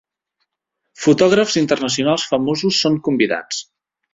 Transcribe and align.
Fotògrafs 1.03 1.59
internacionals 1.63 2.27
famosos 2.33 2.81
són 2.87 2.99
convidats. 3.11 3.63